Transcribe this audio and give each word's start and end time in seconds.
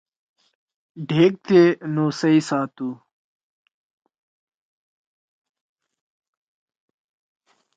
ڈھیگ 1.07 1.33
تے 1.47 1.59
نوسئ 1.93 2.37
ساتُو۔ 2.47 2.89